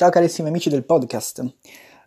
[0.00, 1.44] Ciao carissimi amici del podcast.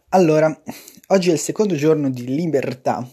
[0.09, 0.63] Allora,
[1.09, 3.07] oggi è il secondo giorno di libertà,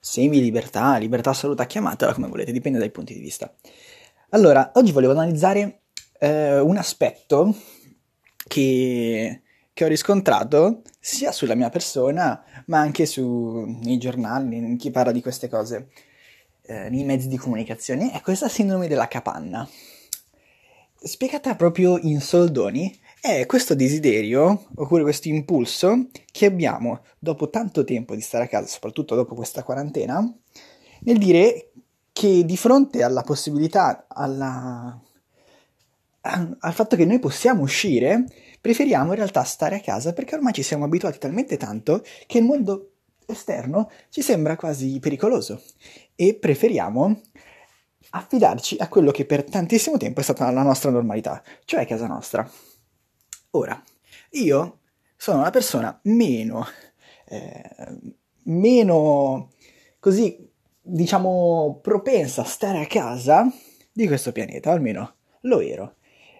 [0.00, 3.54] semi-libertà, libertà assoluta, chiamatela come volete, dipende dai punti di vista.
[4.30, 5.82] Allora, oggi volevo analizzare
[6.20, 7.54] eh, un aspetto
[8.46, 9.42] che,
[9.74, 15.12] che, ho riscontrato sia sulla mia persona, ma anche su, nei giornali, in chi parla
[15.12, 15.90] di queste cose,
[16.62, 19.68] eh, nei mezzi di comunicazione, è questa sindrome della capanna.
[21.00, 28.14] Spiegata proprio in soldoni, è questo desiderio, oppure questo impulso, che abbiamo dopo tanto tempo
[28.14, 30.20] di stare a casa, soprattutto dopo questa quarantena,
[31.00, 31.70] nel dire
[32.12, 35.00] che di fronte alla possibilità, alla,
[36.20, 38.24] al fatto che noi possiamo uscire,
[38.60, 42.44] preferiamo in realtà stare a casa perché ormai ci siamo abituati talmente tanto che il
[42.44, 42.92] mondo
[43.26, 45.62] esterno ci sembra quasi pericoloso
[46.14, 47.20] e preferiamo
[48.10, 52.50] affidarci a quello che per tantissimo tempo è stata la nostra normalità, cioè casa nostra.
[53.52, 53.82] Ora,
[54.32, 54.80] io
[55.16, 56.66] sono una persona meno,
[57.28, 57.62] eh,
[58.42, 59.50] meno
[59.98, 60.46] così,
[60.82, 63.50] diciamo, propensa a stare a casa
[63.90, 65.94] di questo pianeta, almeno lo ero.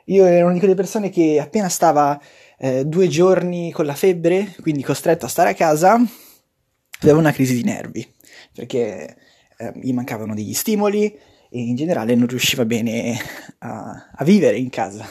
[0.07, 2.21] Io ero una di quelle persone che appena stava
[2.59, 5.99] eh, due giorni con la febbre, quindi costretto a stare a casa,
[7.01, 8.07] avevo una crisi di nervi,
[8.53, 9.17] perché
[9.57, 11.07] eh, mi mancavano degli stimoli
[11.51, 13.17] e in generale non riusciva bene
[13.59, 15.07] a, a vivere in casa.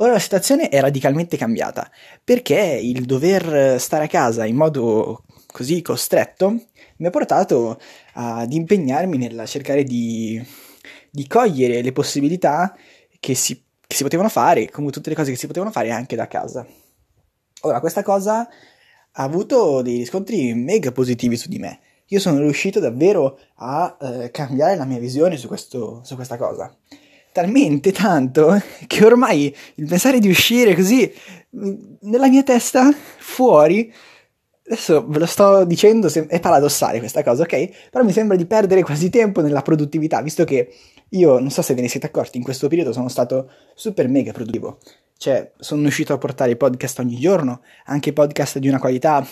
[0.00, 1.90] Ora la situazione è radicalmente cambiata,
[2.22, 6.66] perché il dover stare a casa in modo così costretto
[6.98, 7.80] mi ha portato
[8.12, 10.40] ad impegnarmi nel cercare di,
[11.10, 12.76] di cogliere le possibilità
[13.18, 16.14] che si, che si, potevano fare, come tutte le cose che si potevano fare anche
[16.14, 16.64] da casa.
[17.62, 18.48] Ora, questa cosa
[19.12, 21.80] ha avuto dei riscontri mega positivi su di me.
[22.10, 26.72] Io sono riuscito davvero a eh, cambiare la mia visione su, questo, su questa cosa
[27.38, 31.10] talmente tanto che ormai il pensare di uscire così
[32.00, 33.92] nella mia testa fuori
[34.66, 37.90] adesso ve lo sto dicendo è paradossale questa cosa ok?
[37.90, 40.72] Però mi sembra di perdere quasi tempo nella produttività visto che
[41.10, 44.32] io non so se ve ne siete accorti in questo periodo sono stato super mega
[44.32, 44.78] produttivo.
[45.16, 49.26] Cioè sono riuscito a portare podcast ogni giorno anche podcast di una qualità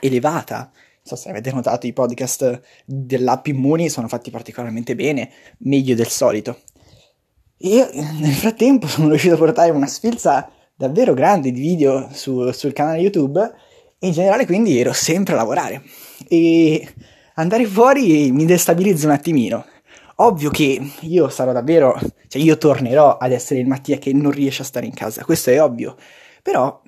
[0.00, 0.70] elevata.
[0.70, 6.08] Non so se avete notato i podcast dell'app Immuni sono fatti particolarmente bene meglio del
[6.08, 6.58] solito
[7.62, 12.72] e nel frattempo sono riuscito a portare una sfilza davvero grande di video su, sul
[12.72, 13.40] canale YouTube
[13.98, 15.82] e in generale quindi ero sempre a lavorare.
[16.26, 16.86] E
[17.34, 19.64] andare fuori mi destabilizza un attimino.
[20.16, 24.62] Ovvio che io sarò davvero, cioè io tornerò ad essere il Mattia che non riesce
[24.62, 25.96] a stare in casa, questo è ovvio.
[26.42, 26.82] Però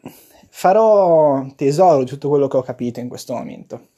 [0.49, 3.89] farò tesoro di tutto quello che ho capito in questo momento.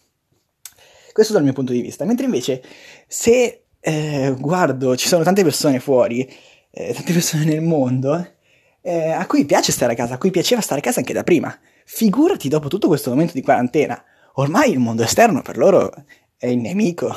[1.12, 2.04] Questo dal mio punto di vista.
[2.04, 2.62] Mentre invece
[3.06, 6.28] se eh, guardo, ci sono tante persone fuori
[6.76, 8.34] eh, tante persone nel mondo
[8.82, 11.24] eh, a cui piace stare a casa, a cui piaceva stare a casa anche da
[11.24, 11.58] prima.
[11.86, 14.00] Figurati dopo tutto questo momento di quarantena.
[14.34, 15.90] Ormai il mondo esterno per loro
[16.36, 17.16] è il nemico.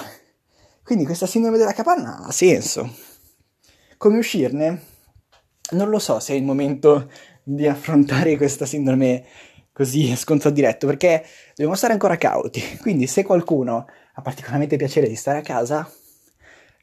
[0.82, 2.96] Quindi questa sindrome della capanna ha senso.
[3.98, 4.82] Come uscirne?
[5.72, 7.12] Non lo so se è il momento
[7.44, 9.26] di affrontare questa sindrome
[9.74, 12.62] così a scontro diretto, perché dobbiamo stare ancora cauti.
[12.80, 15.92] Quindi se qualcuno ha particolarmente piacere di stare a casa,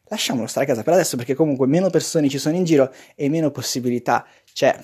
[0.08, 3.28] lasciamolo stare a casa per adesso perché comunque meno persone ci sono in giro e
[3.28, 4.78] meno possibilità c'è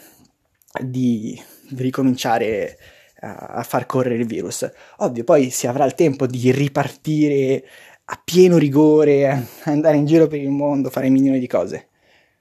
[0.81, 1.41] di,
[1.77, 2.79] ricominciare
[3.21, 4.69] a, a far correre il virus.
[4.99, 7.65] Ovvio, poi si avrà il tempo di ripartire
[8.05, 11.89] a pieno rigore, andare in giro per il mondo, fare milioni di cose.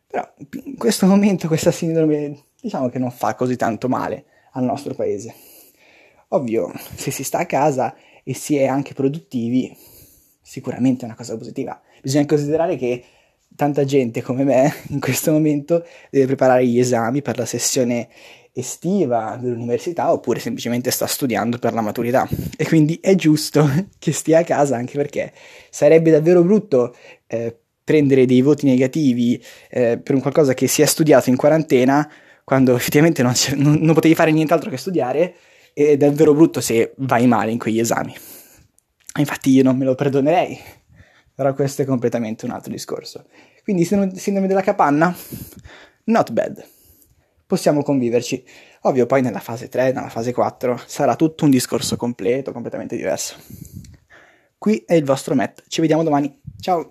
[0.08, 0.28] Però
[0.66, 5.34] in questo momento questa sindrome diciamo che non fa così tanto male al nostro paese.
[6.30, 9.76] Ovvio, se si sta a casa e si è anche produttivi,
[10.52, 11.80] sicuramente è una cosa positiva.
[12.02, 13.02] Bisogna considerare che
[13.56, 18.10] tanta gente come me in questo momento deve preparare gli esami per la sessione
[18.52, 23.66] estiva dell'università oppure semplicemente sta studiando per la maturità e quindi è giusto
[23.98, 25.32] che stia a casa anche perché
[25.70, 26.94] sarebbe davvero brutto
[27.28, 32.12] eh, prendere dei voti negativi eh, per un qualcosa che si è studiato in quarantena
[32.44, 35.34] quando effettivamente non, non, non potevi fare nient'altro che studiare
[35.74, 38.14] ed è davvero brutto se vai male in quegli esami.
[39.20, 40.58] Infatti io non me lo perdonerei,
[41.34, 43.26] però questo è completamente un altro discorso.
[43.64, 45.14] Quindi sindrome della capanna,
[46.06, 46.66] not bad.
[47.46, 48.44] Possiamo conviverci.
[48.84, 53.36] Ovvio poi nella fase 3, nella fase 4 sarà tutto un discorso completo, completamente diverso.
[54.58, 56.40] Qui è il vostro Matt, ci vediamo domani.
[56.60, 56.88] Ciao!